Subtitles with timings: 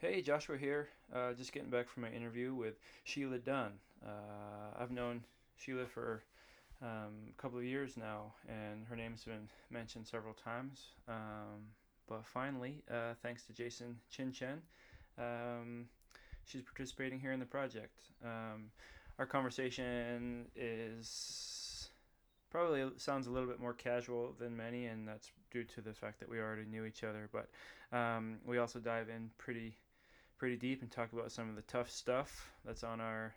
[0.00, 0.90] Hey, Joshua here.
[1.12, 3.72] Uh, just getting back from my interview with Sheila Dunn.
[4.06, 5.24] Uh, I've known
[5.56, 6.22] Sheila for
[6.80, 10.92] um, a couple of years now, and her name's been mentioned several times.
[11.08, 11.66] Um,
[12.08, 14.58] but finally, uh, thanks to Jason Chinchen,
[15.18, 15.86] um,
[16.44, 17.98] she's participating here in the project.
[18.24, 18.70] Um,
[19.18, 21.90] our conversation is
[22.52, 26.20] probably sounds a little bit more casual than many, and that's due to the fact
[26.20, 27.28] that we already knew each other.
[27.32, 27.48] But
[27.92, 29.74] um, we also dive in pretty
[30.38, 33.34] pretty deep and talk about some of the tough stuff that's on our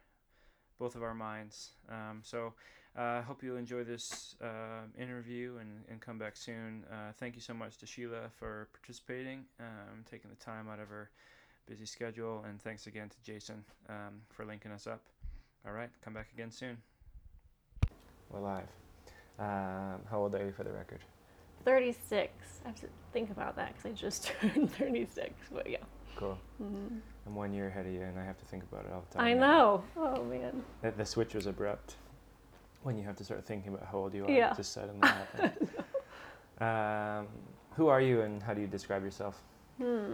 [0.79, 1.71] both of our minds.
[1.89, 2.53] Um, so
[2.95, 6.83] I uh, hope you'll enjoy this uh, interview and, and come back soon.
[6.91, 10.89] Uh, thank you so much to Sheila for participating, um, taking the time out of
[10.89, 11.09] her
[11.67, 15.01] busy schedule, and thanks again to Jason um, for linking us up.
[15.65, 16.77] All right, come back again soon.
[18.29, 18.67] We're live.
[19.39, 20.99] Um, how old are you for the record?
[21.63, 22.31] 36.
[22.65, 25.77] I have to think about that because I just turned 36, but yeah.
[26.15, 26.37] Cool.
[26.61, 26.97] Mm-hmm.
[27.25, 29.17] I'm one year ahead of you, and I have to think about it all the
[29.17, 29.25] time.
[29.25, 29.83] I know.
[29.97, 30.63] Oh man.
[30.81, 31.95] The, the switch was abrupt
[32.83, 34.31] when you have to start thinking about how old you are.
[34.31, 34.53] Yeah.
[34.53, 35.69] Just suddenly happened.
[36.59, 37.27] um,
[37.75, 39.41] who are you, and how do you describe yourself?
[39.77, 40.13] Hmm.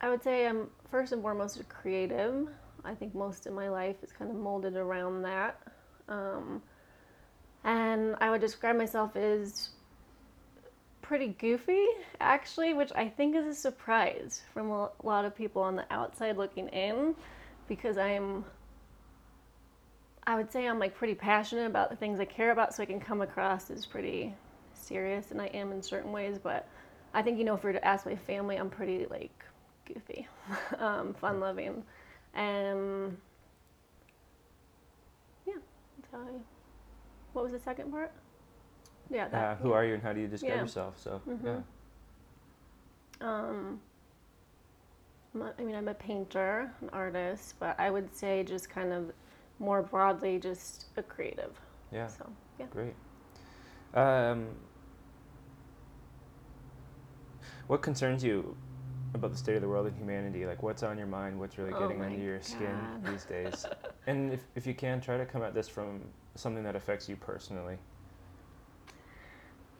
[0.00, 2.48] I would say I'm first and foremost a creative.
[2.84, 5.60] I think most of my life is kind of molded around that.
[6.08, 6.62] Um,
[7.64, 9.70] and I would describe myself as
[11.06, 11.86] pretty goofy,
[12.20, 16.36] actually, which I think is a surprise from a lot of people on the outside
[16.36, 17.14] looking in
[17.68, 18.44] because I'm,
[20.26, 22.86] I would say I'm like pretty passionate about the things I care about, so I
[22.86, 24.34] can come across as pretty
[24.74, 26.68] serious, and I am in certain ways, but
[27.14, 29.44] I think, you know, if you were to ask my family, I'm pretty like
[29.86, 30.26] goofy,
[30.78, 31.84] um, fun loving.
[32.34, 33.16] And
[35.46, 35.54] yeah,
[35.98, 36.40] that's how I.
[37.32, 38.12] What was the second part?
[39.10, 39.28] Yeah.
[39.28, 39.74] That, uh, who yeah.
[39.76, 40.60] are you and how do you describe Yeah.
[40.62, 40.98] yourself?
[40.98, 41.44] So Mhm.
[41.44, 41.60] yeah.
[43.20, 43.80] Um,
[45.58, 49.12] I mean, I'm a painter, an artist, but I would say just kind of
[49.58, 51.60] more broadly, just a creative.
[51.92, 52.06] Yeah.
[52.06, 52.66] So, yeah.
[52.70, 52.94] Great.
[53.94, 54.48] Um,
[57.66, 58.56] what concerns you
[59.14, 60.46] about the state of the world and humanity?
[60.46, 61.38] Like, what's on your mind?
[61.38, 63.66] What's really Oh getting my under your skin these days?
[64.06, 66.00] and if, if you can, try to come at this from
[66.34, 67.78] something that affects you personally.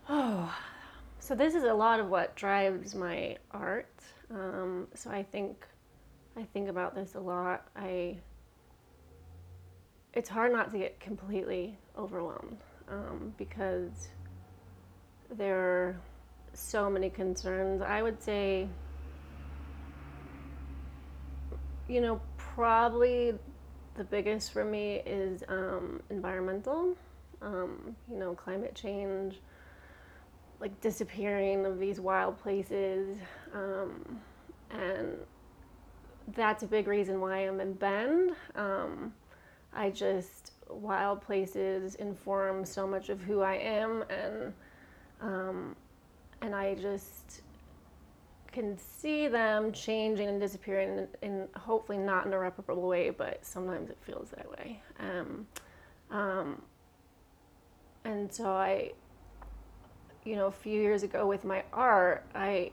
[0.09, 0.55] Oh,
[1.19, 3.91] so this is a lot of what drives my art.
[4.31, 5.67] Um, so I think,
[6.37, 7.69] I think about this a lot.
[7.77, 8.17] I.
[10.15, 12.57] It's hard not to get completely overwhelmed
[12.89, 14.09] um, because
[15.31, 15.97] there are
[16.55, 17.83] so many concerns.
[17.83, 18.67] I would say,
[21.87, 23.35] you know, probably
[23.95, 26.97] the biggest for me is um, environmental.
[27.43, 29.41] Um, you know, climate change
[30.61, 33.17] like disappearing of these wild places
[33.55, 34.21] um,
[34.71, 35.17] and
[36.35, 38.33] that's a big reason why i'm in bend.
[38.55, 39.13] Um,
[39.73, 44.53] i just wild places inform so much of who i am and
[45.21, 45.77] um,
[46.43, 47.43] and i just
[48.57, 53.45] can see them changing and disappearing in, in hopefully not in a irreparable way but
[53.45, 54.81] sometimes it feels that way.
[54.99, 55.47] Um,
[56.11, 56.63] um,
[58.05, 58.93] and so i
[60.27, 62.73] you know, a few years ago with my art, I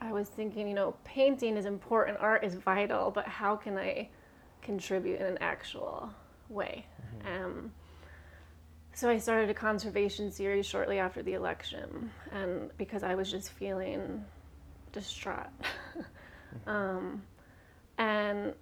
[0.00, 4.08] I was thinking, you know, painting is important, art is vital, but how can I
[4.62, 6.10] contribute in an actual
[6.48, 6.86] way?
[7.26, 7.70] Um,
[8.94, 13.50] so I started a conservation series shortly after the election, and because I was just
[13.50, 14.24] feeling
[14.92, 15.50] distraught,
[16.66, 17.22] um,
[17.98, 18.54] and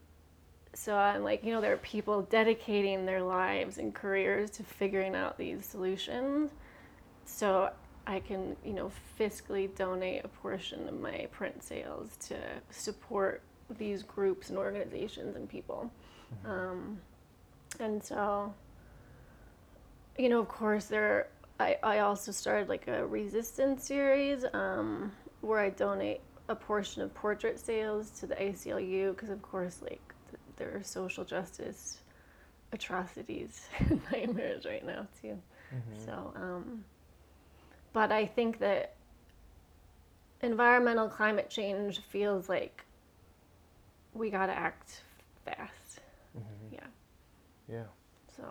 [0.75, 5.15] so I'm like, you know, there are people dedicating their lives and careers to figuring
[5.15, 6.51] out these solutions.
[7.25, 7.71] So
[8.09, 12.37] I can, you know, fiscally donate a portion of my print sales to
[12.71, 13.43] support
[13.77, 15.93] these groups and organizations and people.
[16.47, 16.99] Um,
[17.79, 18.55] and so,
[20.19, 21.29] you know, of course, there.
[21.61, 27.13] I, I also started like a resistance series um, where I donate a portion of
[27.15, 30.01] portrait sales to the ACLU because, of course, like
[30.31, 31.99] th- there are social justice
[32.73, 35.37] atrocities and nightmares right now too.
[36.07, 36.85] So, um,
[37.99, 38.95] but I think that
[40.41, 42.85] environmental climate change feels like
[44.15, 45.03] we got to act
[45.45, 45.99] fast.
[46.39, 46.75] Mhm.
[46.75, 46.87] Yeah.
[47.69, 47.85] Yeah.
[48.37, 48.45] So,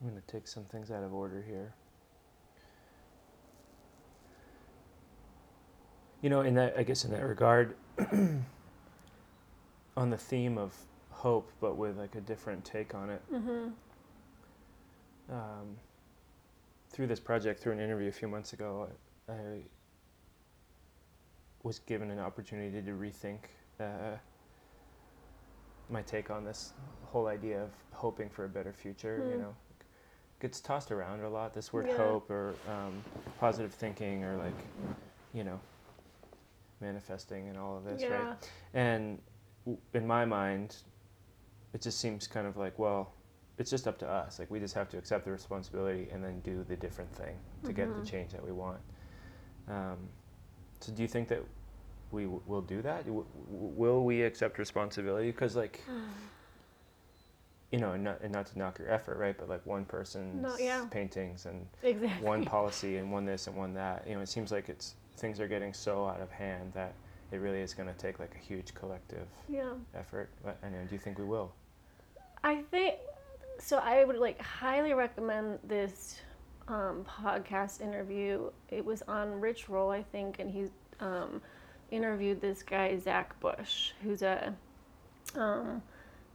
[0.00, 1.74] I'm going to take some things out of order here.
[6.22, 7.74] You know, in that, I guess, in that regard,
[9.96, 10.72] on the theme of
[11.10, 13.22] hope, but with like a different take on it.
[13.28, 13.70] hmm
[15.30, 15.76] Um,
[16.90, 18.88] through this project, through an interview a few months ago,
[19.28, 19.62] I
[21.62, 23.38] was given an opportunity to rethink
[23.80, 24.16] uh,
[25.88, 26.72] my take on this
[27.02, 29.24] whole idea of hoping for a better future.
[29.28, 29.42] You Hmm.
[29.42, 29.56] know,
[30.40, 31.54] gets tossed around a lot.
[31.54, 31.96] This word Yeah.
[31.96, 33.02] hope or um,
[33.38, 34.66] positive thinking or like,
[35.32, 35.60] you know,
[36.80, 38.16] manifesting and all of this, yeah.
[38.18, 38.28] right?
[38.74, 39.22] And
[39.64, 40.76] w- in my mind,
[41.72, 43.13] it just seems kind of like, well,
[43.58, 44.38] it's just up to us.
[44.38, 47.72] Like we just have to accept the responsibility and then do the different thing to
[47.72, 48.00] get Mhm.
[48.00, 48.80] the change that we want.
[49.68, 50.08] Um,
[50.80, 51.40] so do you think that
[52.10, 53.06] we w- will do that?
[53.06, 55.30] W- will we accept responsibility?
[55.30, 55.80] Because like,
[57.70, 59.36] you know, and not, and not to knock your effort, right?
[59.36, 60.86] But like one person's yeah.
[60.90, 62.24] paintings and exactly.
[62.24, 64.06] one policy and one this and one that.
[64.06, 66.94] You know, it seems like it's things are getting so out of hand that
[67.32, 69.72] it really is going to take like a huge collective Yeah.
[69.94, 70.28] effort.
[70.44, 70.84] But, I know.
[70.88, 71.52] Do you think we will?
[72.44, 72.83] I think
[73.64, 73.78] so.
[73.78, 76.20] I would like highly recommend this
[76.68, 78.50] um, podcast interview.
[78.70, 80.66] It was on Rich Roll, I think, and he
[81.00, 81.40] um,
[81.90, 84.54] interviewed this guy Zach Bush, who's a
[85.34, 85.82] um,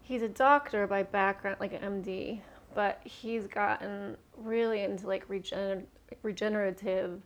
[0.01, 2.41] he's a doctor by background, like an MD,
[2.75, 5.85] but he's gotten really into like regener-
[6.23, 7.21] regenerative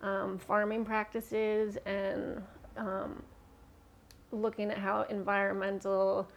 [0.00, 2.42] um, farming practices and
[2.76, 3.22] um,
[4.32, 6.28] looking at how environmental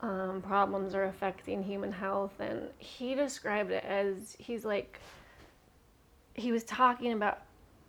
[0.00, 2.38] um, problems are affecting human health.
[2.38, 5.00] And he described it as he's like,
[6.34, 7.42] he was talking about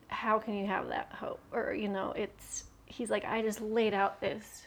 [0.08, 1.40] how can you have that hope?
[1.52, 4.66] Or, you know, it's, he's like, I just laid out this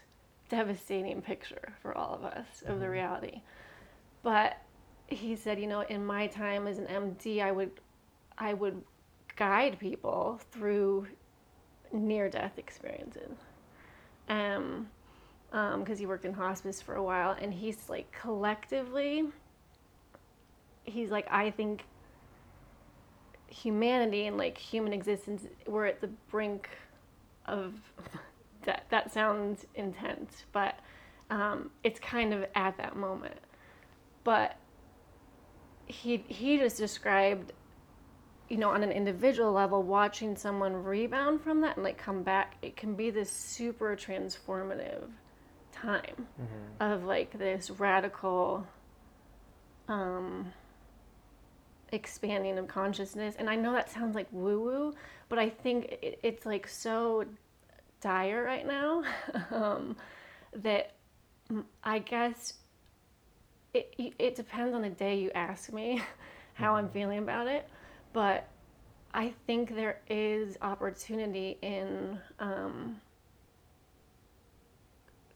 [0.48, 2.92] devastating picture for all of us of the Mhm.
[2.92, 3.42] reality.
[4.22, 4.56] But
[5.08, 7.72] he said, you know, in my time as an MD, I would,
[8.38, 8.82] I would
[9.34, 11.08] guide people through
[11.92, 13.36] near death experiences.
[14.28, 14.88] Um,
[15.52, 19.24] because he worked in hospice for a while, and he's like collectively,
[20.84, 21.84] he's like, I think
[23.48, 26.70] humanity and like human existence, we're at the brink
[27.46, 27.74] of
[28.64, 28.86] that.
[28.90, 30.78] That sounds intense, but
[31.30, 33.38] um, it's kind of at that moment.
[34.24, 34.56] But
[35.86, 37.52] he he just described
[38.48, 42.56] you know, on an individual level, watching someone rebound from that and like come back,
[42.60, 45.08] it can be this super transformative
[45.82, 46.84] time Mm-hmm.
[46.92, 48.66] of like this radical
[49.88, 50.52] um,
[51.92, 53.34] expanding of consciousness.
[53.38, 54.94] And I know that sounds like woo woo,
[55.28, 57.24] but I think it, it's like so
[58.00, 59.04] dire right now
[59.50, 59.96] um,
[60.54, 60.92] that
[61.84, 62.54] I guess
[63.74, 66.02] it, it depends on the day you ask me
[66.54, 66.92] how I'm Mhm.
[66.92, 67.68] feeling about it.
[68.12, 68.48] But
[69.14, 73.00] I think there is opportunity in um,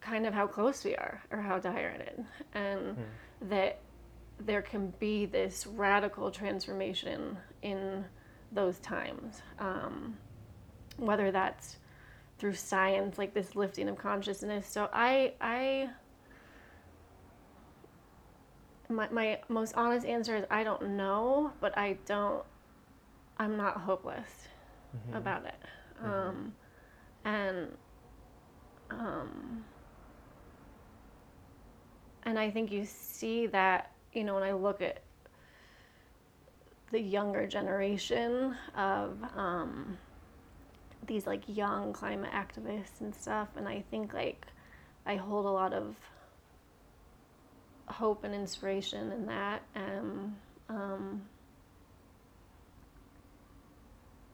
[0.08, 2.26] kind of how close we are or how dire it is.
[2.54, 3.48] And Hmm.
[3.48, 3.78] that
[4.38, 8.04] there can be this radical transformation in
[8.52, 9.42] those times.
[9.58, 10.18] Um,
[10.98, 11.76] whether that's
[12.38, 14.66] through science, like this lifting of consciousness.
[14.68, 15.88] So I, I,
[18.88, 22.44] my, my most honest answer is I don't know, but I don't,
[23.38, 24.48] I'm not hopeless
[24.96, 25.16] Mhm.
[25.16, 25.60] about it.
[26.02, 26.06] Mhm.
[26.08, 26.54] Um,
[27.24, 27.76] and
[28.90, 29.64] um,
[32.26, 35.00] and I think you see that you know when I look at
[36.90, 39.96] the younger generation of um,
[41.06, 44.46] these like young climate activists and stuff, and I think like
[45.06, 45.96] I hold a lot of
[47.86, 50.34] hope and inspiration in that, and
[50.68, 51.22] um,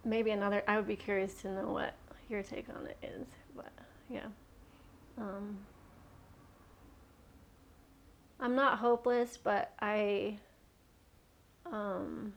[0.05, 0.63] maybe another.
[0.67, 1.95] I would be curious to know what
[2.31, 3.73] your take on it is, but
[4.09, 4.27] yeah.
[5.19, 5.59] Um,
[8.43, 10.37] I'm not hopeless, but I.
[11.65, 12.35] Um,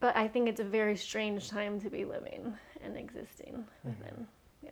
[0.00, 4.26] but I think it's a very strange time to be living and existing within.
[4.62, 4.70] Yeah.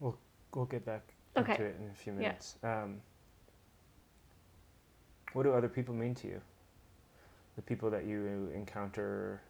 [0.00, 0.18] We'll
[0.52, 1.02] we'll get back
[1.36, 1.52] Okay.
[1.52, 2.18] into it in a few Yeah.
[2.18, 2.56] minutes.
[2.64, 3.00] Um,
[5.32, 6.40] what do other people mean to you?
[7.54, 9.40] The people that you encounter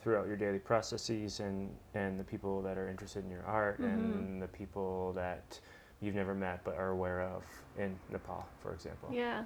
[0.00, 3.94] throughout your daily processes, and and the people that are interested in your art, Mhm.
[3.94, 5.60] and the people that
[6.02, 7.42] you've never met but are aware of
[7.78, 9.08] in Nepal, for example.
[9.12, 9.44] Yeah.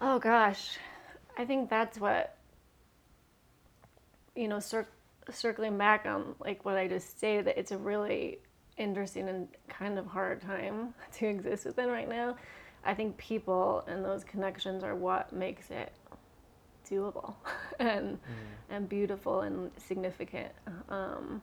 [0.00, 0.78] Oh gosh,
[1.36, 2.36] I think that's what
[4.36, 4.60] you know.
[4.60, 4.86] Cir-
[5.30, 8.38] circling back on like what I just stated, that it's a really
[8.76, 12.36] interesting and kind of hard time to exist within right now.
[12.84, 15.92] I think people and those connections are what makes it
[16.88, 17.34] doable
[17.78, 18.18] and Mm.
[18.70, 20.52] and beautiful and significant.
[20.88, 21.42] Um,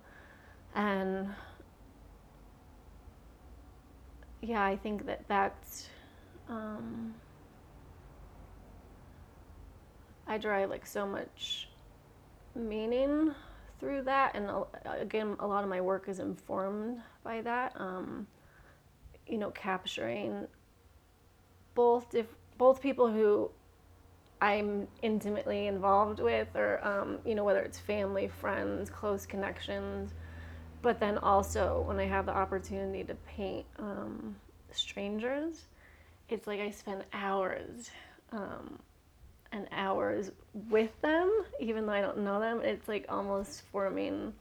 [0.76, 1.30] and
[4.42, 5.88] yeah, I think that that's.
[6.50, 7.16] Um,
[10.26, 11.70] I derive like so much
[12.56, 13.34] meaning
[13.80, 17.74] through that, and uh, again, a lot of my work is informed by that.
[17.80, 18.28] Um,
[19.28, 20.48] you know, capturing
[21.76, 22.16] both
[22.58, 23.52] both people who
[24.42, 30.14] I'm intimately involved with, or um, you know, whether it's family, friends, close connections,
[30.82, 34.36] but then also when I have the opportunity to paint um,
[34.72, 35.66] strangers,
[36.30, 37.90] it's like I spend hours
[38.32, 38.80] um,
[39.52, 40.32] and hours
[40.70, 42.62] with them, even though I don't know them.
[42.62, 44.34] It's like almost forming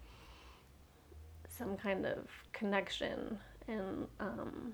[1.48, 3.38] some kind of connection,
[3.68, 4.72] and um,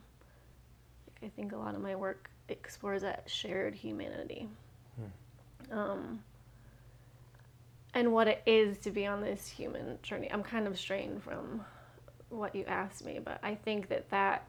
[1.22, 4.48] I think a lot of my work explores that shared humanity.
[4.96, 5.78] Hmm.
[5.78, 6.24] Um,
[7.94, 10.30] and what it is to be on this human journey.
[10.32, 11.64] I'm kind of strained from
[12.30, 14.48] what you asked me, but I think that that,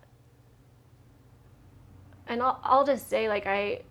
[2.28, 3.82] and I'll, I'll just say, like, I,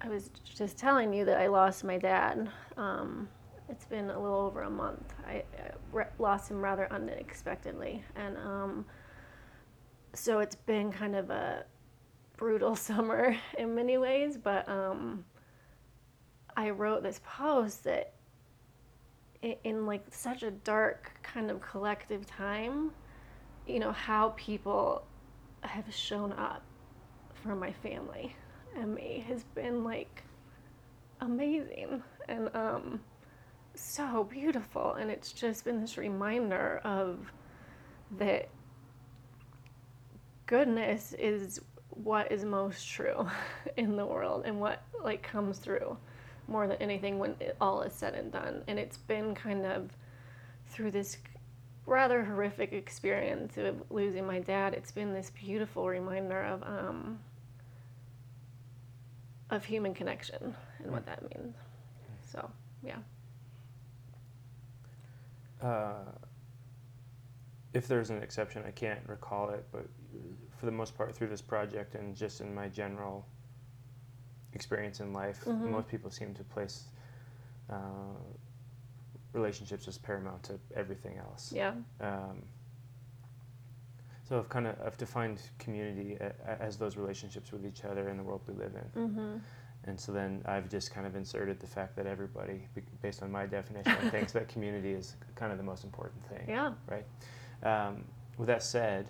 [0.00, 2.50] I was just telling you that I lost my dad.
[2.78, 3.28] Um,
[3.68, 5.12] it's been a little over a month.
[5.26, 5.42] I,
[5.94, 8.02] I lost him rather unexpectedly.
[8.14, 8.86] And um,
[10.14, 11.64] so it's been kind of a
[12.36, 15.24] brutal summer in many ways, but um,
[16.56, 18.14] I wrote this post that
[19.64, 22.90] in, like such a dark kind of collective time,
[23.66, 25.04] you know, how people
[25.62, 26.62] have shown up
[27.34, 28.34] for my family
[28.76, 30.22] and me has been like
[31.20, 33.00] amazing and um,
[33.74, 34.94] so beautiful.
[34.94, 37.30] And it's just been this reminder of
[38.18, 38.48] that
[40.46, 41.60] goodness is
[41.90, 43.26] what is most true
[43.76, 45.96] in the world and what like comes through
[46.48, 48.62] more than anything when it all is said and done.
[48.66, 49.90] And it's been kind of
[50.68, 51.16] through this
[51.86, 54.74] rather horrific experience of losing my dad.
[54.74, 57.18] It's been this beautiful reminder of um,
[59.50, 61.54] of human connection and what that means.
[62.30, 62.50] So
[62.82, 62.98] yeah.
[65.62, 65.94] Uh,
[67.72, 69.86] if there's an exception, I can't recall it, but
[70.58, 73.26] for the most part, through this project and just in my general
[74.56, 75.70] experience in life, mm-hmm.
[75.70, 76.84] most people seem to place
[77.70, 77.76] uh,
[79.32, 81.52] relationships as paramount to everything else.
[81.54, 81.74] Yeah.
[82.00, 82.42] Um,
[84.28, 86.18] so I've kind of I've defined community
[86.60, 89.02] as those relationships with each other in the world we live in.
[89.02, 89.36] Mm-hmm.
[89.84, 92.66] And so then I've just kind of inserted the fact that everybody,
[93.02, 96.44] based on my definition, thinks that community is kind of the most important thing.
[96.48, 96.72] Yeah.
[96.88, 97.06] Right.
[97.62, 98.04] Um,
[98.36, 99.06] with that said,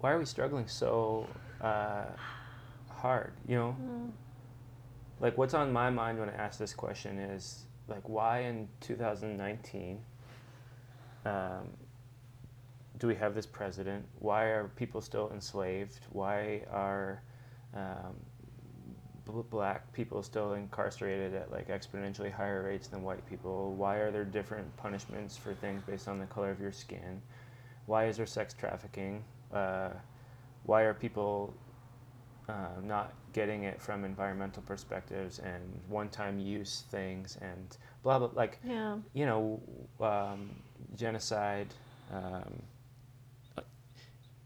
[0.00, 1.26] why are we struggling so
[1.60, 2.04] uh,
[2.88, 3.32] hard?
[3.46, 4.10] You know, mm.
[5.20, 9.98] like what's on my mind when I ask this question is like, why in 2019
[11.26, 11.68] um,
[12.98, 14.04] do we have this president?
[14.18, 16.00] Why are people still enslaved?
[16.12, 17.22] Why are
[17.74, 18.14] um,
[19.48, 23.74] black people still incarcerated at like exponentially higher rates than white people?
[23.74, 27.22] Why are there different punishments for things based on the color of your skin?
[27.86, 29.24] Why is there sex trafficking?
[29.52, 29.90] Uh,
[30.70, 31.52] why are people
[32.48, 38.60] uh, not getting it from environmental perspectives and one-time use things and blah blah like
[38.64, 38.96] yeah.
[39.12, 39.60] you know
[40.00, 40.50] um,
[40.94, 41.66] genocide
[42.12, 42.62] um,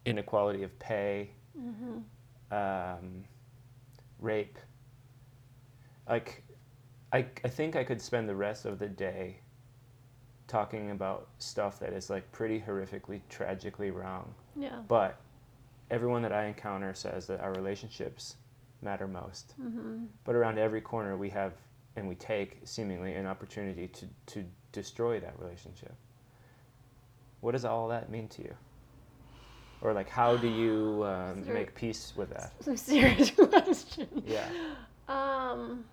[0.06, 1.28] inequality of pay
[1.58, 1.98] mm-hmm.
[2.50, 3.24] um,
[4.18, 4.58] rape
[6.08, 6.42] like
[7.12, 9.40] I, I think I could spend the rest of the day
[10.46, 15.20] talking about stuff that is like pretty horrifically tragically wrong yeah but
[15.94, 18.34] everyone that I encounter says that our relationships
[18.82, 19.54] matter most.
[19.62, 20.06] Mm-hmm.
[20.24, 21.52] But around every corner, we have
[21.96, 25.94] and we take seemingly an opportunity to, to destroy that relationship.
[27.40, 28.54] What does all that mean to you?
[29.80, 32.52] Or like, how do you um, make peace with that?
[32.60, 34.08] Some serious question.
[34.26, 34.48] Yeah.
[35.06, 35.84] Um.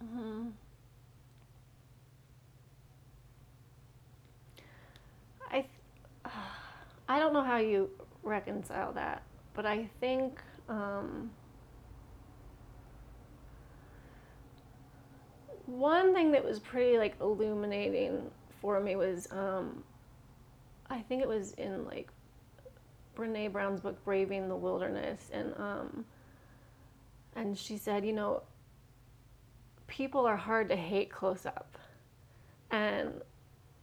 [0.00, 0.48] hmm
[5.50, 5.60] I.
[5.60, 5.68] Th-
[7.10, 7.90] I don't know how you
[8.22, 11.28] reconcile that, but I think um,
[15.66, 19.82] one thing that was pretty like illuminating for me was um,
[20.88, 22.12] I think it was in like
[23.16, 26.04] Brene Brown's book Braving the Wilderness, and um,
[27.34, 28.44] and she said, you know,
[29.88, 31.76] people are hard to hate close up,
[32.70, 33.14] and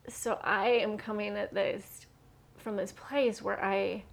[0.08, 2.06] so I am coming at this
[2.68, 4.04] from this place where I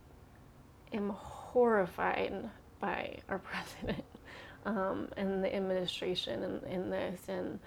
[0.92, 4.04] am horrified by our president
[4.64, 7.22] um, and the administration and this.
[7.26, 7.58] And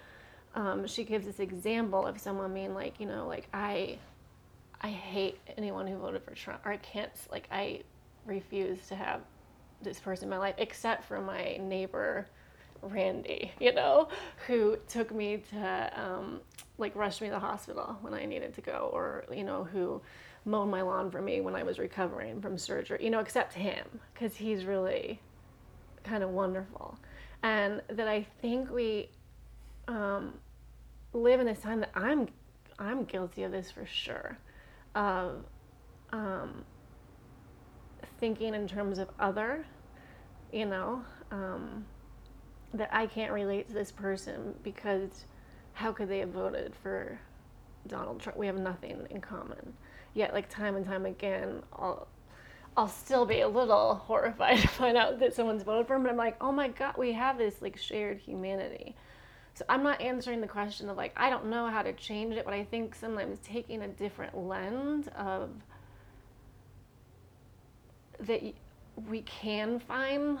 [0.54, 3.98] um, she gives this example of someone being like, you know, like I,
[4.80, 7.82] I hate anyone who voted for Trump, or I can't, like I
[8.24, 9.20] refuse to have
[9.82, 12.28] this person in my life except for my neighbor
[12.80, 14.08] Randy, you know,
[14.46, 16.40] who took me to um,
[16.78, 20.00] like rushed me to the hospital when I needed to go, or you know, who
[20.48, 23.86] mowed my lawn for me when I was recovering from surgery, you know, except him,
[24.12, 25.20] because he's really
[26.04, 26.98] kind of wonderful.
[27.42, 29.10] And that I think we
[29.86, 30.34] um,
[31.12, 32.28] live in this time that I'm
[32.80, 34.38] I'm guilty of this for sure,
[34.94, 35.44] of
[36.12, 36.64] um,
[38.20, 39.66] thinking in terms of other,
[40.52, 41.02] you know,
[41.32, 41.84] um,
[42.74, 45.24] that I can't relate to this person because
[45.72, 47.18] how could they have voted for
[47.88, 48.38] Donald Trump?
[48.38, 49.74] We have nothing in common.
[50.18, 52.08] Yet, like time and time again, I'll
[52.76, 56.02] I'll still be a little horrified to find out that someone's voted for him.
[56.02, 58.96] But I'm like, oh my god, we have this like shared humanity.
[59.54, 62.44] So I'm not answering the question of like I don't know how to change it,
[62.44, 65.50] but I think sometimes taking a different lens of
[68.18, 68.42] that
[69.08, 70.40] we can find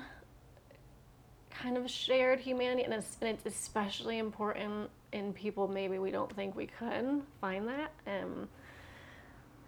[1.50, 6.34] kind of shared humanity, and it's, and it's especially important in people maybe we don't
[6.34, 7.92] think we could find that.
[8.08, 8.48] Um,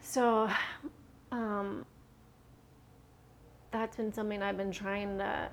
[0.02, 0.50] so,
[1.32, 1.84] um,
[3.70, 5.48] that's been something I've been trying to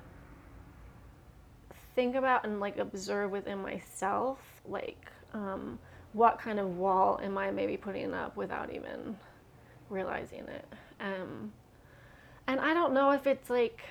[1.94, 5.78] think about and like observe within myself, like um,
[6.12, 9.16] what kind of wall am I maybe putting up without even
[9.88, 10.66] realizing it.
[11.00, 11.52] Um,
[12.46, 13.82] and I don't know if it's like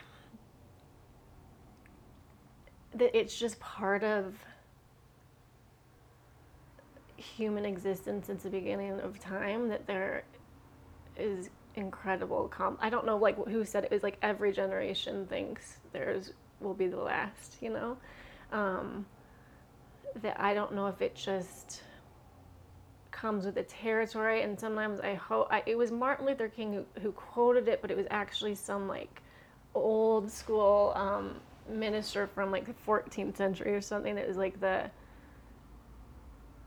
[2.96, 4.36] that it's just part of
[7.16, 10.24] human existence since the beginning of time that there
[11.20, 15.78] is incredible com- I don't know like who said it was like every generation thinks
[15.94, 17.98] theirs will be the last, you know?
[18.52, 19.06] Um,
[20.22, 21.82] that I don't know if it just
[23.12, 27.12] comes with the territory and sometimes I hope it was Martin Luther King who, who
[27.12, 29.22] quoted it, but it was actually some like
[29.76, 31.36] old school um,
[31.70, 34.90] minister from like the 14th century or something that was like the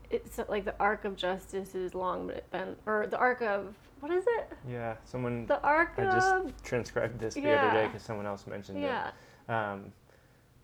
[0.09, 3.73] it's like the arc of justice is long but it been or the arc of
[4.01, 5.45] what is it Yeah, someone.
[5.45, 9.11] the arc I just transcribed this the other day because someone else mentioned yeah
[9.47, 9.51] it.
[9.51, 9.93] Um,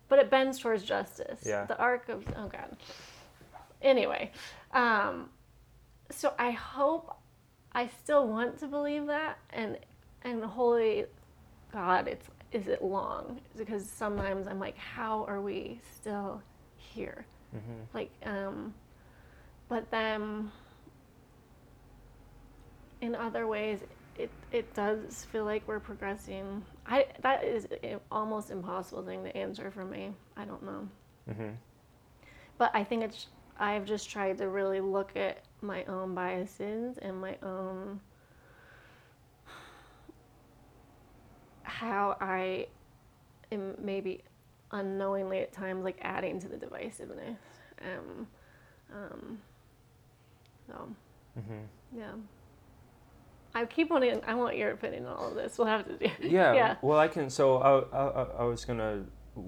[0.08, 1.64] but it bends towards justice Yeah.
[1.64, 2.76] the arc of oh god
[3.82, 4.30] anyway
[4.72, 5.28] um
[6.10, 7.16] so i hope
[7.72, 9.78] i still want to believe that and
[10.22, 11.04] and holy
[11.72, 16.42] god it's is it long because sometimes i'm like how are we still
[16.76, 17.24] here
[17.54, 17.84] mhm.
[17.94, 18.72] like um
[19.68, 20.50] but then
[23.00, 23.80] in other ways
[24.16, 26.64] it it does feel like we're progressing.
[26.86, 30.12] I that is an almost impossible thing to answer for me.
[30.36, 30.88] I don't know.
[31.30, 31.54] Mhm.
[32.56, 33.26] but i think it's
[33.60, 38.00] i've just tried to really look at my own biases and my own
[41.62, 42.66] how i
[43.52, 44.22] am maybe
[44.72, 47.36] unknowingly at times like adding to the divisiveness.
[47.82, 48.26] Um,
[48.92, 49.38] um,
[50.66, 50.88] so
[51.38, 51.66] Mhm.
[51.96, 52.12] yeah
[53.54, 56.10] i keep wanting i want your opinion on all of this we'll have to do
[56.20, 57.30] Yeah, yeah Well, I can.
[57.30, 59.04] So I, I, I was gonna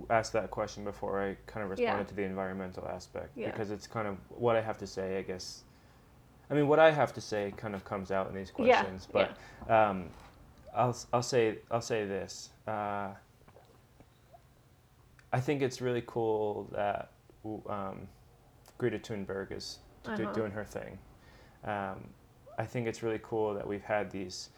[0.09, 1.91] ask that question before I kind of Yeah.
[1.91, 3.51] responded to the environmental aspect Yeah.
[3.51, 5.19] because it's kind of what I have to say.
[5.19, 5.65] I guess.
[6.51, 9.09] I mean, what I have to say kind of comes out in these Yeah, questions,
[9.13, 9.37] but
[9.69, 10.11] um,
[10.75, 12.51] I'll I'll say I'll say this.
[12.67, 13.11] Uh,
[15.33, 17.13] I think it's really cool that
[17.69, 18.09] um,
[18.79, 20.33] Greta Thunberg is Uh-huh.
[20.33, 20.99] doing her thing.
[21.65, 22.11] Um,
[22.59, 24.51] I think it's really cool that we've had these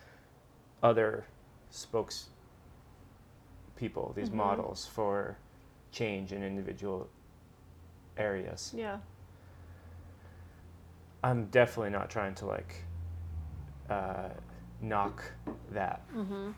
[0.83, 1.25] other
[1.71, 2.29] spokes
[3.77, 4.35] people, these Mhm.
[4.35, 5.37] models for
[5.93, 7.09] change in individual
[8.17, 8.73] areas.
[8.77, 8.99] yeah
[11.25, 12.85] I'm definitely not trying to like
[13.89, 14.31] uh,
[14.81, 15.23] knock
[15.71, 16.01] that.
[16.15, 16.51] mm-hmm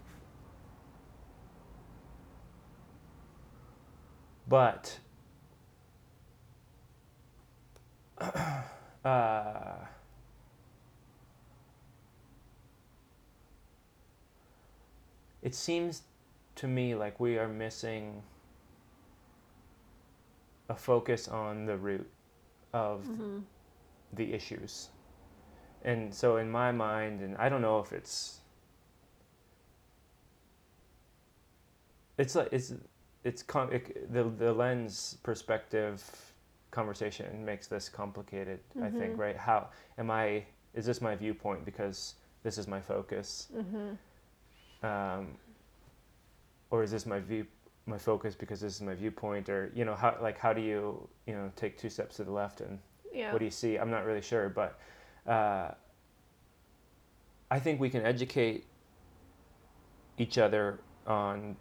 [4.46, 4.98] But
[9.04, 9.76] uh,
[15.44, 16.02] it seems
[16.56, 18.22] to me like we are missing
[20.68, 22.10] a focus on the root
[22.72, 23.38] of mm-hmm
[24.12, 24.90] the issues.
[25.82, 28.40] And so in my mind, and I don't know if it's
[32.18, 32.72] it's like it's
[33.24, 36.02] it's com- it, the the lens perspective
[36.70, 38.60] conversation makes this complicated.
[38.82, 39.18] I think Mhm.
[39.18, 39.36] right.
[39.36, 40.44] How am I?
[40.74, 43.94] Is this my viewpoint because this is my focus, mm-hmm
[44.84, 45.28] um,
[46.70, 47.46] or is this my view
[47.86, 51.08] my focus because this is my viewpoint, or you know how like how do you
[51.26, 52.78] you know take two steps to the left and
[53.12, 53.76] yeah what do you see?
[53.76, 54.78] I'm not really sure, but
[55.26, 55.70] uh,
[57.50, 58.66] I think we can educate
[60.18, 61.56] each other on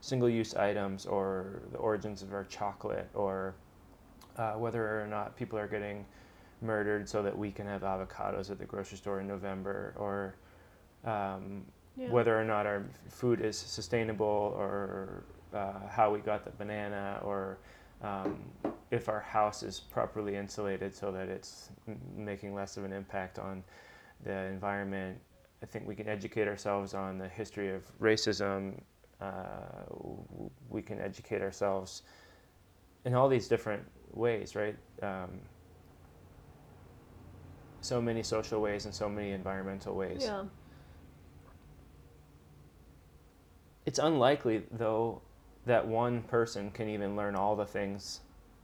[0.00, 3.54] single-use items or the origins of our chocolate or
[4.36, 6.06] uh, whether or not people are getting
[6.62, 10.34] murdered so that we can have avocados at the grocery store in November or
[11.04, 11.64] um,
[11.96, 12.10] Yeah.
[12.10, 17.58] whether or not our food is sustainable or uh, how we got the banana or
[18.02, 18.44] um,
[18.90, 23.38] if our house is properly insulated so that it's m- making less of an impact
[23.38, 23.62] on
[24.24, 25.18] the environment.
[25.62, 28.80] I think we can educate ourselves on the history of racism.
[29.20, 29.84] Uh,
[30.70, 32.02] we can educate ourselves
[33.04, 34.76] in all these different ways, right?
[35.02, 35.40] Um,
[37.80, 40.22] so many social ways and so many environmental ways.
[40.22, 40.44] Yeah.
[43.86, 45.22] It's unlikely, though,
[45.66, 48.20] that one person can even learn all the things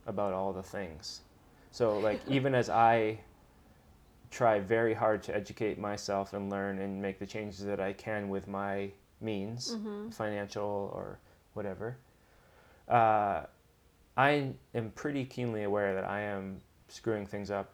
[0.07, 1.23] about all the things.
[1.71, 3.21] So, like, even as I
[4.31, 8.29] try very hard to educate myself and learn and make the changes that I can
[8.29, 10.11] with my means, Mm-hmm.
[10.11, 11.19] financial or
[11.55, 11.97] whatever,
[12.89, 13.43] uh,
[14.17, 17.73] I am pretty keenly aware that I am screwing things up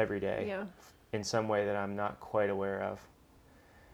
[0.00, 0.64] every day Yeah.
[1.12, 2.98] in some way that I'm not quite aware of.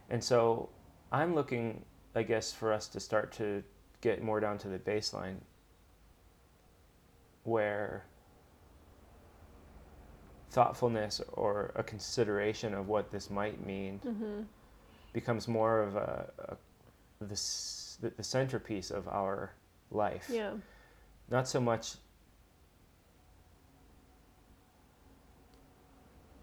[0.09, 0.69] And so
[1.11, 3.63] I'm looking, I guess, for us to start to
[4.01, 5.39] get more down to the baseline
[7.43, 8.05] where
[10.51, 14.43] thoughtfulness or a consideration of what this might mean Mm-hmm.
[15.13, 16.57] becomes more of a, a
[17.21, 17.35] the,
[18.01, 19.53] the the centerpiece of our
[19.91, 20.53] life Yeah.
[21.31, 21.97] not so much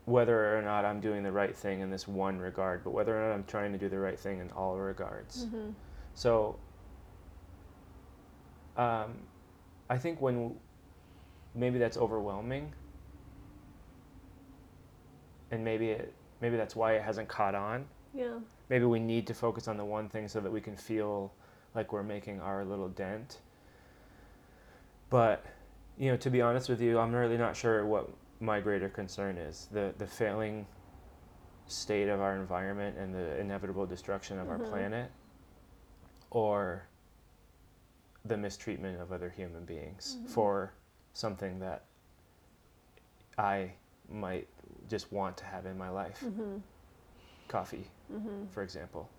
[0.06, 3.28] whether or not I'm doing the right thing in this one regard, but whether or
[3.28, 5.46] not I'm trying to do the right thing in all regards.
[5.46, 5.70] Mm-hmm.
[6.13, 6.58] So,
[8.76, 9.13] um,
[9.89, 10.56] I think when
[11.56, 12.74] maybe that's overwhelming,
[15.52, 17.86] and maybe it maybe that's why it hasn't caught on.
[18.13, 18.39] Yeah.
[18.70, 21.32] Maybe we need to focus on the one thing so that we can feel
[21.76, 23.39] like we're making our little dent.
[25.10, 25.46] But,
[25.98, 28.10] you know, to be honest with you, I'm really not sure what
[28.44, 29.68] my greater concern is.
[29.72, 30.68] The the failing
[31.68, 34.70] state of our environment and the inevitable destruction of our Mhm.
[34.70, 35.12] planet
[36.30, 36.84] or
[38.26, 40.28] the mistreatment of other human beings Mhm.
[40.30, 40.74] for
[41.14, 41.86] something that
[43.38, 43.74] I
[44.10, 44.48] might
[44.90, 46.22] just want to have in my life.
[46.22, 46.58] Mm-hmm.
[47.48, 48.48] Coffee Mm-hmm.
[48.48, 49.10] for example.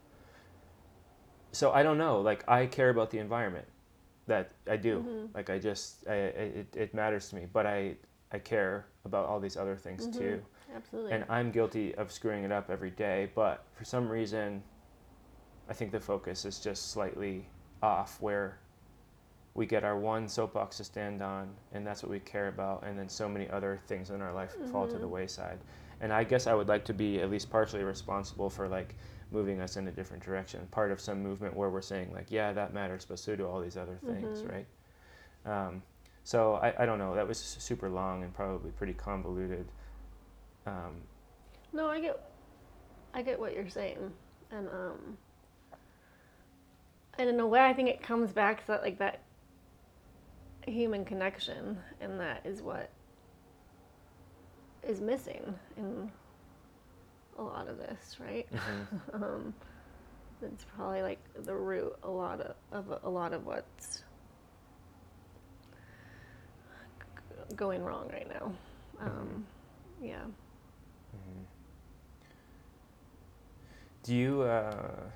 [1.52, 2.20] So I don't know.
[2.20, 3.68] Like I care about the environment,
[4.26, 5.00] that I do.
[5.00, 5.34] Mhm.
[5.34, 6.16] Like I just, I, I,
[6.60, 7.46] it, it matters to me.
[7.46, 7.96] But I,
[8.32, 10.18] I care about all these other things Mhm.
[10.18, 10.44] too.
[10.74, 11.12] Absolutely.
[11.12, 13.30] And I'm guilty of screwing it up every day.
[13.34, 14.62] But for some reason,
[15.68, 17.48] I think the focus is just slightly
[17.82, 18.20] off.
[18.20, 18.58] Where
[19.54, 22.98] we get our one soapbox to stand on, and that's what we care about, and
[22.98, 25.60] then so many other things in our life fall to the wayside.
[26.00, 28.96] And I guess I would like to be at least partially responsible for like
[29.30, 30.66] moving us in a different direction.
[30.68, 33.60] Part of some movement where we're saying like, yeah, that matters, but so do all
[33.60, 34.50] these other things, Mhm.
[34.50, 34.66] right?
[35.46, 35.82] Um,
[36.24, 37.14] so I, I don't know.
[37.14, 39.66] That was super long and probably pretty convoluted.
[40.66, 41.02] Um,
[41.72, 42.18] No, I get,
[43.12, 44.10] I get what you're saying,
[44.50, 45.18] and um,
[47.18, 49.20] and in a way, I think it comes back to that like that
[50.66, 52.90] human connection, and that is what
[54.82, 56.10] is missing in
[57.38, 58.46] a lot of this, right?
[58.52, 59.14] mhm.
[59.22, 59.54] um,
[60.42, 64.03] it's probably like the root a lot of, of a lot of what's
[67.56, 68.52] going wrong right now.
[69.00, 69.46] Um,
[70.02, 70.22] yeah.
[71.14, 71.44] Mhm.
[74.02, 75.10] Do you uh,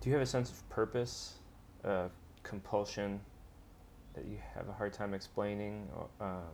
[0.00, 1.34] do you have a sense of purpose,
[1.84, 2.08] uh,
[2.42, 3.20] compulsion
[4.14, 6.50] that you have a hard time explaining, or, um,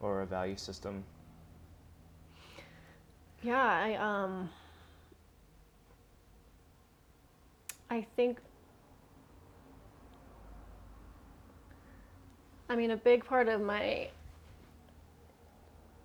[0.00, 1.04] or a value system?
[3.42, 4.50] Yeah, I um
[7.88, 8.38] I think
[12.70, 14.08] I mean a big part of my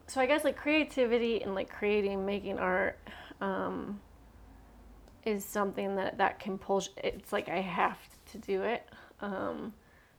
[0.08, 3.00] so I guess like creativity and like creating making art
[3.40, 4.02] um
[5.24, 7.98] is something that that compulsion it's like I have
[8.34, 8.86] to do it.
[9.22, 9.74] Um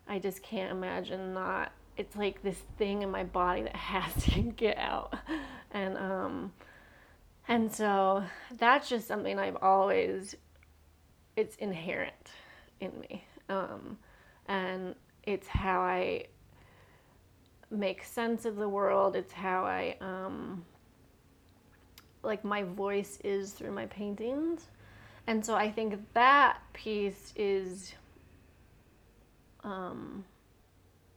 [0.09, 4.41] I just can't imagine not it's like this thing in my body that has to
[4.41, 5.15] get out.
[5.73, 6.53] And um
[7.49, 8.25] and so
[8.59, 10.35] that's just something I've always,
[11.37, 12.33] it's inherent
[12.81, 13.25] in me.
[13.49, 13.99] Um,
[14.47, 16.27] and it's how I
[17.71, 19.17] make sense of the world.
[19.17, 20.65] It's how I, um,
[22.23, 24.67] like, my voice is through my paintings.
[25.27, 27.95] And so I think that piece is
[29.65, 30.25] um,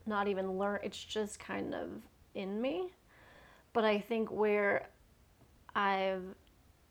[0.06, 1.90] not even learn, it's just kind of
[2.34, 2.92] in me.
[3.74, 4.90] But I think where
[5.76, 6.24] I've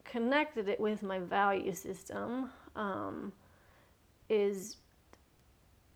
[0.05, 3.33] connected it with my value system um,
[4.29, 4.77] is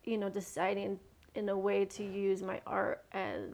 [0.05, 0.99] you know, deciding
[1.35, 3.51] in a way to use my art as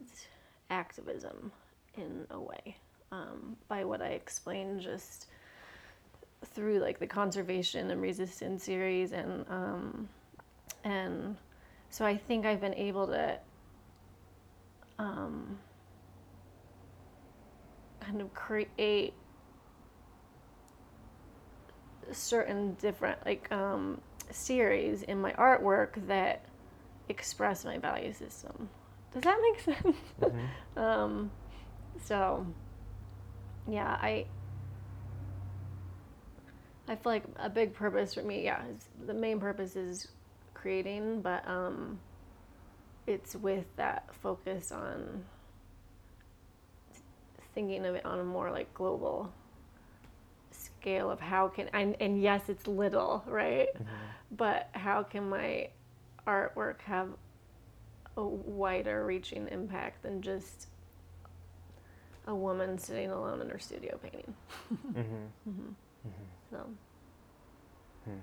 [0.71, 1.53] activism
[1.97, 2.77] in a way
[3.13, 5.27] um, by what I explained just
[6.45, 10.09] through like the conservation and resistance series and um,
[10.85, 11.37] and
[11.91, 13.39] so I think I've been able to
[14.99, 15.59] um,
[18.01, 19.15] kind of create
[22.13, 26.45] certain different like um, series in my artwork that
[27.09, 28.69] express my value system.
[29.13, 29.97] Does that make sense?
[30.21, 30.79] Mm-hmm.
[30.81, 31.31] um,
[32.05, 32.47] so,
[33.69, 34.27] yeah, I
[36.89, 38.63] I feel like a big purpose for me, yeah,
[39.07, 40.09] the main purpose is
[40.55, 41.99] creating, but um,
[43.07, 45.25] it's with that focus on
[47.55, 49.33] thinking of it on a more like global
[50.51, 53.85] scale of how can and, and yes it's little right mm-hmm.
[54.31, 55.69] but how can my
[56.29, 57.09] artwork have
[58.17, 60.69] a wider reaching impact than just
[62.27, 64.35] a woman sitting alone in her studio painting
[64.75, 65.01] mm-hmm.
[65.01, 65.51] Mm-hmm.
[65.51, 66.11] mm-hmm.
[66.51, 66.67] so
[68.05, 68.19] hmm.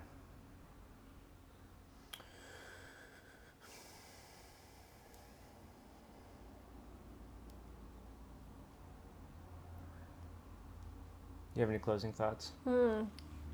[11.56, 12.52] you have any closing thoughts?
[12.66, 13.04] Hmm.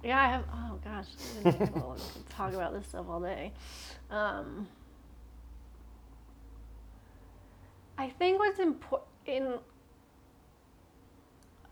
[0.04, 0.46] Yeah, I have.
[0.54, 1.06] Oh gosh,
[1.46, 3.54] I could talk about this stuff all day.
[4.10, 4.68] Um,
[7.98, 9.60] I think what's important in.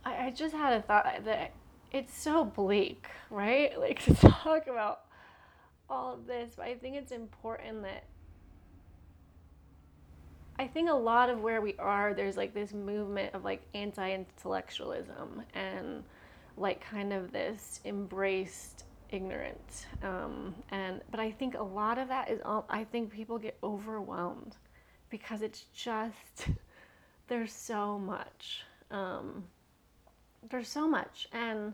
[0.05, 1.53] I, I just had a thought that
[1.91, 3.71] it's so bleak, right?
[3.79, 5.01] Like to talk about
[5.89, 8.03] all of this, but I think it's important that
[10.59, 14.11] I think a lot of where we are, there's like this movement of like anti
[14.11, 16.03] intellectualism and
[16.59, 19.85] like kind of this embraced ignorance.
[20.03, 23.57] Um, and but I think a lot of that is all, I think people get
[23.63, 24.57] overwhelmed
[25.09, 26.49] because it's just
[27.27, 28.63] there's so much.
[28.91, 29.45] Um,
[30.49, 31.73] there's so much and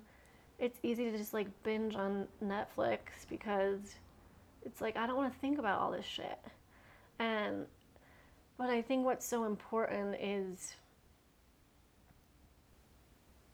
[0.58, 3.96] it's easy to just like binge on Netflix because
[4.66, 6.40] it's like I don't want to think about all this shit.
[7.20, 7.66] And
[8.58, 10.76] but I think what's so important is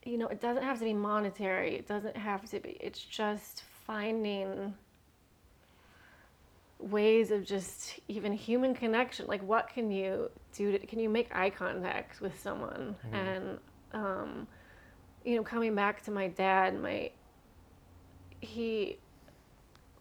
[0.03, 1.75] you know, it doesn't have to be monetary.
[1.75, 2.77] It doesn't have to be.
[2.79, 4.73] It's just finding
[6.79, 9.27] ways of just even human connection.
[9.27, 10.71] Like, what can you do?
[10.71, 12.95] To, can you make eye contact with someone?
[13.05, 13.15] Mm-hmm.
[13.15, 13.59] And,
[13.93, 14.47] um,
[15.23, 17.11] you know, coming back to my dad, my,
[18.39, 18.97] he,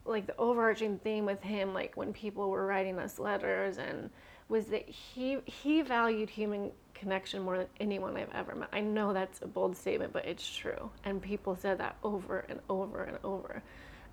[0.06, 4.08] like the overarching theme with him, like when people were writing us letters and
[4.50, 8.68] was that he he valued human connection more than anyone I've ever met.
[8.72, 10.90] I know that's a bold statement, but it's true.
[11.04, 13.62] And people said that over and over and over.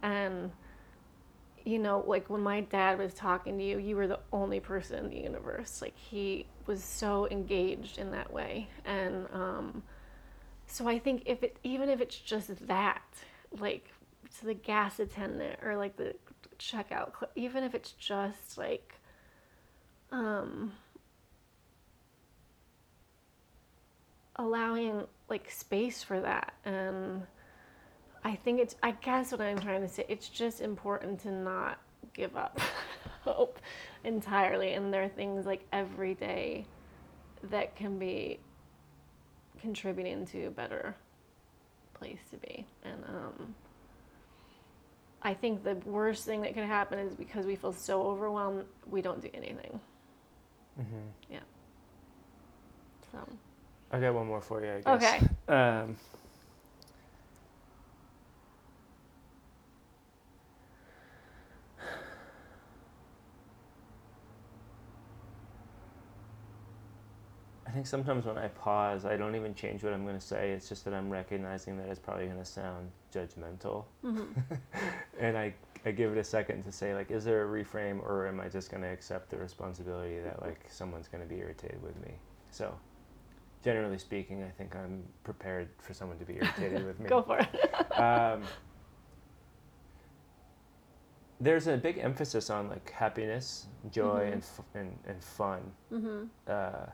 [0.01, 0.51] And
[1.65, 4.99] you know, like when my dad was talking to you, you were the only person
[4.99, 5.81] in the universe.
[5.81, 8.69] Like he was so engaged in that way.
[8.85, 9.83] And um,
[10.65, 13.03] so I think if it, even if it's just that,
[13.59, 13.91] like
[14.39, 16.15] to the gas attendant or like the
[16.57, 18.93] checkout, even if it's just like,
[20.11, 20.71] um,
[24.35, 26.53] allowing like space for that.
[26.65, 27.23] And
[28.23, 31.77] i think it's i guess what i'm trying to say it's just important to not
[32.13, 32.59] give up
[33.21, 33.59] hope
[34.03, 34.73] entirely.
[34.73, 36.65] And there are things like every day
[37.43, 38.39] that can be
[39.61, 40.95] contributing to a better
[41.93, 42.65] place to be.
[42.83, 43.55] And um,
[45.23, 49.01] i think the worst thing that could happen is because we feel so overwhelmed we
[49.01, 49.79] don't do anything
[50.79, 51.31] mm-hmm.
[51.31, 51.39] yeah
[53.11, 53.19] so
[53.91, 55.03] I got one more for you, I guess.
[55.03, 55.27] Okay.
[55.49, 55.95] Um,
[67.65, 70.51] I think sometimes when I pause, I don't even change what I'm going to say.
[70.51, 73.85] It's just that I'm recognizing that it's probably going to sound judgmental.
[74.03, 74.55] Mm-hmm.
[75.21, 75.53] and I,
[75.85, 78.49] I give it a second to say, like, is there a reframe or am I
[78.49, 82.11] just going to accept the responsibility that, like, someone's going to be irritated with me?
[82.51, 82.73] So
[83.63, 87.09] generally speaking, I think I'm prepared for someone to be irritated with me.
[87.09, 87.99] Go for it.
[87.99, 88.43] um,
[91.39, 94.33] there's a big emphasis on like happiness, joy, mm-hmm.
[94.33, 95.61] and, f- and and fun.
[95.93, 96.23] Mm-hmm.
[96.47, 96.85] Uh,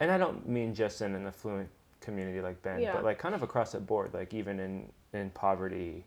[0.00, 1.68] and I don't mean just in an affluent
[2.00, 2.92] community like Bend, yeah.
[2.94, 6.04] but like kind of across the board, like even in in poverty,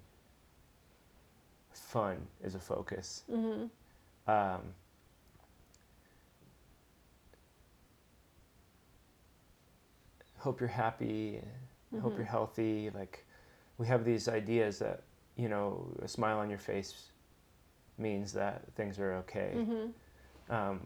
[1.72, 3.24] fun is a focus.
[3.32, 3.66] Mm-hmm.
[4.30, 4.62] Um,
[10.38, 11.42] hope you're happy,
[11.94, 12.02] mm-hmm.
[12.02, 12.92] hope you're healthy.
[12.94, 13.26] Like
[13.78, 15.04] we have these ideas that,
[15.36, 17.12] you know, a smile on your face
[17.98, 19.54] means that things are okay.
[19.56, 20.54] Mm-hmm.
[20.54, 20.82] Um,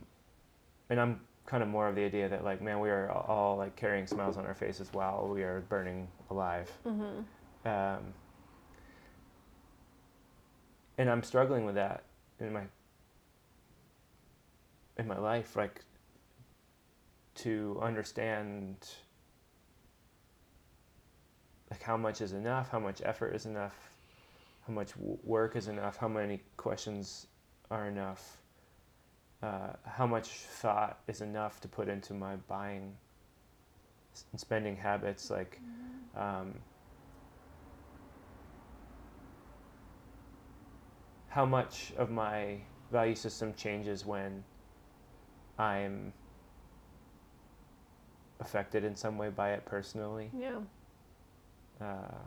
[0.89, 3.57] and I'm kind of more of the idea that like, man, we are all, all
[3.57, 6.71] like carrying smiles on our faces while we are burning alive.
[6.85, 7.21] Mm-hmm.
[7.65, 8.13] Um,
[10.97, 12.03] and I'm struggling with that
[12.39, 12.63] in my
[14.97, 15.81] in my life, like
[17.35, 18.75] to understand
[21.69, 23.75] like how much is enough, how much effort is enough,
[24.67, 24.91] how much
[25.23, 27.27] work is enough, how many questions
[27.69, 28.41] are enough,
[29.41, 32.93] uh, how much thought is enough to put into my buying
[34.31, 35.59] and spending habits, like.
[36.17, 36.55] Um,
[41.31, 42.57] how much of my
[42.91, 44.43] value system changes when
[45.57, 46.11] I'm
[48.41, 50.29] affected in some way by it personally.
[50.37, 50.57] Yeah.
[51.79, 52.17] Uh,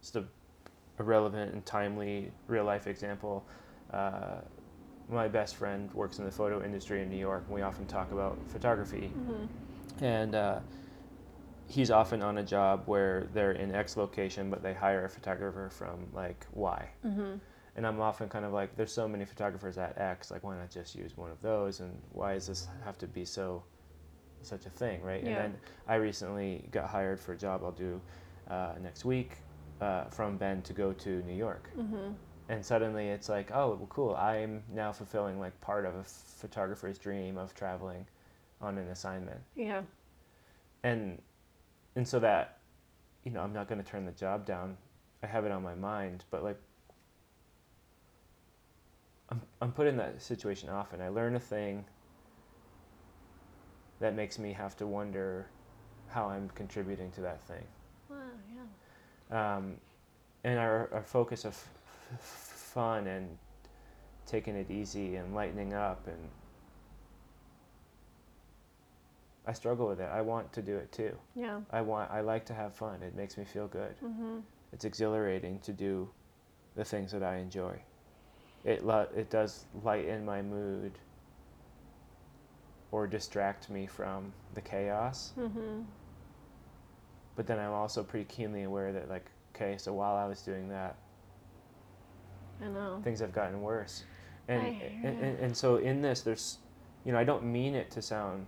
[0.00, 0.24] just a,
[0.98, 3.44] a relevant and timely real life example.
[3.92, 4.40] Uh,
[5.10, 8.10] my best friend works in the photo industry in New York, and we often talk
[8.10, 9.10] about photography.
[9.18, 10.04] Mm-hmm.
[10.04, 10.60] And uh,
[11.68, 15.68] he's often on a job where they're in X location, but they hire a photographer
[15.70, 16.88] from like Y.
[17.06, 17.34] Mm-hmm.
[17.76, 20.70] And I'm often kind of like, there's so many photographers at X, like why not
[20.70, 21.80] just use one of those?
[21.80, 23.62] And why does this have to be so,
[24.42, 25.22] such a thing, right?
[25.22, 25.28] Yeah.
[25.28, 28.00] And then I recently got hired for a job I'll do
[28.50, 29.36] uh, next week
[29.80, 31.70] uh, from Bend to go to New York.
[31.78, 32.12] Mm-hmm.
[32.48, 34.16] And suddenly it's like, oh, well, cool.
[34.16, 38.06] I'm now fulfilling like part of a photographer's dream of traveling
[38.60, 39.40] on an assignment.
[39.54, 39.82] Yeah.
[40.82, 41.20] And
[41.98, 42.58] and so that,
[43.24, 44.76] you know, I'm not going to turn the job down.
[45.24, 46.56] I have it on my mind, but like
[49.30, 51.02] I'm I'm put in that situation often.
[51.02, 51.84] I learn a thing
[53.98, 55.48] that makes me have to wonder
[56.06, 57.64] how I'm contributing to that thing.
[58.08, 58.16] Wow.
[59.32, 59.56] Yeah.
[59.56, 59.74] Um,
[60.44, 61.68] and our, our focus of f-
[62.14, 63.36] f- fun and
[64.24, 66.28] taking it easy and lightening up and
[69.48, 70.10] I struggle with it.
[70.12, 71.16] I want to do it too.
[71.34, 71.60] Yeah.
[71.70, 73.02] I want I like to have fun.
[73.02, 73.94] It makes me feel good.
[74.04, 74.40] Mm-hmm.
[74.74, 76.10] It's exhilarating to do
[76.76, 77.80] the things that I enjoy.
[78.64, 80.92] It lo- it does lighten my mood
[82.92, 85.32] or distract me from the chaos.
[85.38, 85.80] Mm-hmm.
[87.34, 90.68] But then I'm also pretty keenly aware that like okay, so while I was doing
[90.68, 90.94] that,
[92.62, 93.00] I know.
[93.02, 94.04] things have gotten worse.
[94.46, 96.58] And, I hear and, and, and so in this, there's,
[97.04, 98.46] you know, I don't mean it to sound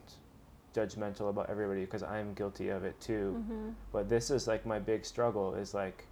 [0.74, 3.37] judgmental about everybody because I'm guilty of it too.
[3.38, 3.70] Mm-hmm.
[3.92, 6.06] But this is like my big struggle is like,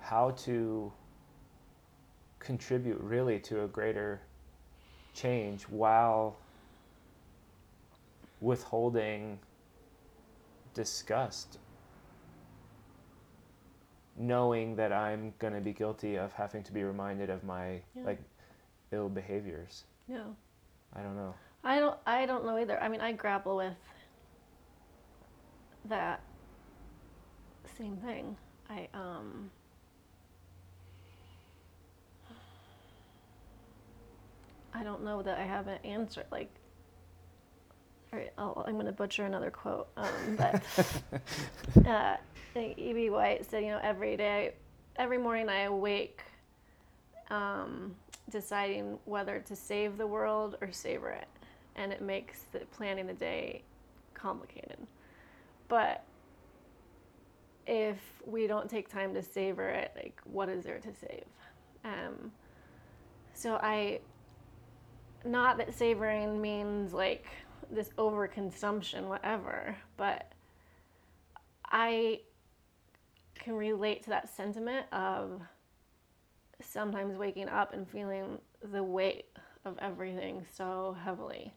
[0.00, 0.92] how to
[2.38, 4.20] contribute really to a greater
[5.14, 6.36] change while
[8.40, 9.38] withholding
[10.74, 11.58] disgust
[14.16, 18.04] knowing that I'm going to be guilty of having to be reminded of my Yeah.
[18.04, 18.18] like
[18.94, 19.84] ill behaviors.
[20.08, 20.36] No.
[20.94, 21.34] I don't know.
[21.64, 21.98] I don't.
[22.06, 22.80] I don't know either.
[22.80, 23.74] I mean, I grapple with
[25.86, 26.22] that
[27.76, 28.36] same thing.
[28.70, 29.50] I um.
[34.76, 36.24] I don't know that I have an answer.
[36.32, 36.50] Like,
[38.12, 40.62] all right, I'll, I'm going to butcher another quote, um, but
[41.86, 42.16] uh,
[42.56, 43.08] I E.B.
[43.10, 44.54] White said, you know, every day,
[44.96, 46.22] every morning I awake,
[47.30, 47.94] um,
[48.30, 51.28] deciding whether to save the world or savor it,
[51.76, 53.62] and it makes the planning the day
[54.14, 54.78] complicated.
[55.68, 56.04] But
[57.66, 61.24] if we don't take time to savor it, like what is there to save?
[61.84, 62.32] Um,
[63.32, 64.00] so I,
[65.24, 67.26] not that savoring means like
[67.70, 70.32] this overconsumption, whatever, but
[71.70, 72.20] I
[73.34, 75.40] can relate to that sentiment of
[76.70, 78.38] sometimes waking up and feeling
[78.72, 79.26] the weight
[79.64, 81.54] of everything so heavily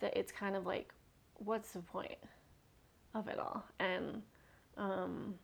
[0.00, 0.92] that it's kind of like,
[1.34, 2.18] what's the point
[3.14, 3.64] of it all?
[3.78, 4.22] And
[4.76, 5.34] um,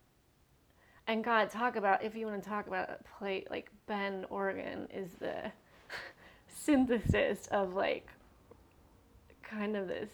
[1.07, 4.87] and God, talk about if you want to talk about a plate like Bend, Oregon,
[4.93, 5.51] is the
[6.49, 8.09] synthesis of like
[9.43, 10.11] kind of this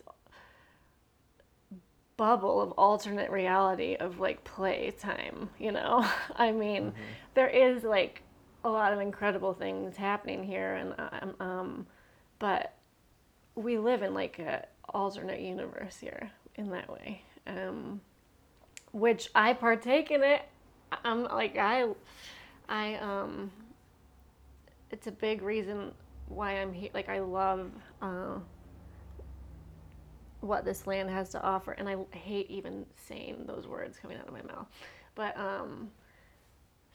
[2.16, 5.50] bubble of alternate reality of like playtime.
[5.59, 6.06] You know,
[6.36, 6.92] I mean,
[7.34, 8.22] there is like
[8.64, 11.86] a lot of incredible things happening here, and um, um,
[12.38, 12.74] but
[13.54, 17.22] we live in like a alternate universe here in that way.
[17.46, 18.00] Um,
[18.92, 20.42] which I partake in it.
[21.04, 21.88] I'm like I,
[22.68, 23.50] I um.
[24.90, 25.92] It's a big reason
[26.28, 26.90] why I'm here.
[26.94, 28.38] Like I love uh,
[30.40, 34.28] what this land has to offer, and I hate even saying those words coming out
[34.28, 34.68] of my mouth.
[35.14, 35.90] But um,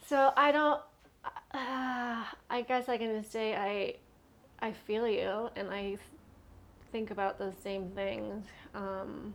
[0.08, 0.82] so I don't.
[1.24, 1.30] Uh,
[2.50, 3.96] I guess I can just say I,
[4.66, 5.98] I feel you, and I
[6.92, 8.46] think about those same things.
[8.74, 9.34] Um,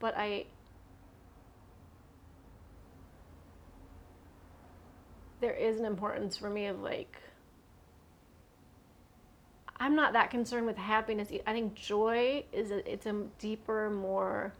[0.00, 0.46] but I.
[5.40, 7.16] There is an importance for me of like.
[9.80, 11.28] I'm not that concerned with happiness.
[11.46, 14.52] I think joy is a, it's a deeper, more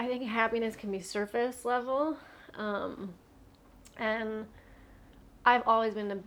[0.00, 2.16] I think happiness can be surface level.
[2.54, 3.12] Um,
[3.98, 4.46] and
[5.44, 6.18] I've always been a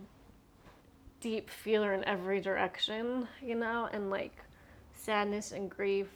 [1.20, 4.36] deep feeler in every direction, you know, and like
[4.94, 6.06] sadness and grief,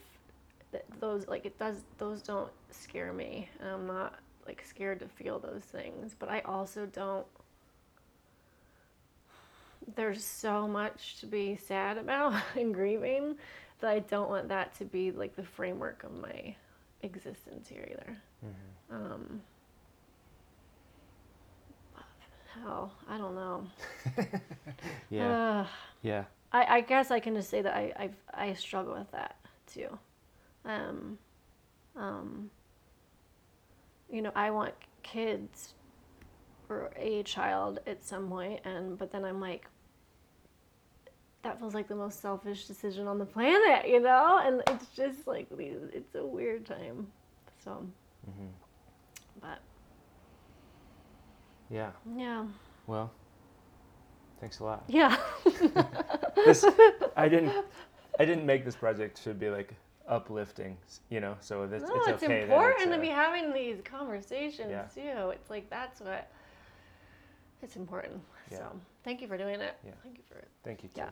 [1.00, 3.48] those like it does those don't scare me.
[3.60, 4.14] I'm not
[4.46, 7.26] like scared to feel those things, but I also don't
[9.96, 13.34] there's so much to be sad about and grieving
[13.80, 16.54] that I don't want that to be like the framework of my
[17.02, 18.16] existence here either.
[18.44, 18.94] Mm-hmm.
[18.94, 19.42] Um,
[22.62, 23.66] hell, I don't know.
[25.10, 25.28] yeah.
[25.28, 25.66] Uh,
[26.02, 26.24] yeah.
[26.52, 29.36] I, I guess I can just say that I I've, I struggle with that
[29.66, 29.98] too.
[30.64, 31.18] Um,
[31.96, 32.50] um,
[34.10, 35.74] you know, I want kids
[36.68, 39.66] or a child at some point, and but then I'm like,
[41.42, 44.40] that feels like the most selfish decision on the planet, you know?
[44.42, 47.06] And it's just like it's a weird time.
[47.64, 47.86] So,
[48.28, 48.46] mm-hmm.
[49.40, 49.60] but
[51.70, 51.90] yeah.
[52.16, 52.44] Yeah.
[52.86, 53.10] Well,
[54.40, 54.84] thanks a lot.
[54.88, 55.16] Yeah.
[56.34, 56.64] this
[57.16, 57.52] I didn't
[58.18, 59.74] I didn't make this project to be like
[60.08, 60.76] uplifting,
[61.10, 61.36] you know.
[61.40, 64.84] So this, no, it's, it's okay important it's, to be having these conversations yeah.
[64.94, 65.30] too.
[65.30, 66.30] It's like that's what
[67.62, 68.20] it's important.
[68.50, 68.58] Yeah.
[68.58, 69.76] So thank you for doing it.
[69.84, 69.92] Yeah.
[70.02, 70.48] Thank you for it.
[70.64, 70.88] Thank you.
[70.88, 71.00] Too.
[71.00, 71.10] Yeah.